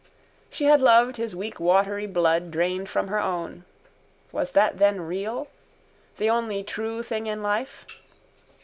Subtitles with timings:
[0.49, 3.65] She had loved his weak watery blood drained from her own.
[4.31, 5.47] Was that then real?
[6.17, 7.85] The only true thing in life?